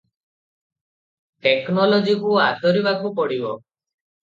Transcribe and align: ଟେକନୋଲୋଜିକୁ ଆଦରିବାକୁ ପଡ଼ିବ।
ଟେକନୋଲୋଜିକୁ 1.43 2.35
ଆଦରିବାକୁ 2.47 3.15
ପଡ଼ିବ। 3.23 3.55